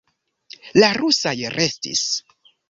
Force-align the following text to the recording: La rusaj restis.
La 0.83 0.89
rusaj 0.97 1.35
restis. 1.57 2.03